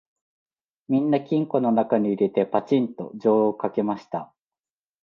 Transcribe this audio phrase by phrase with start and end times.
[0.87, 4.33] みんな金庫のなかに入れて、ぱちんと錠をかけました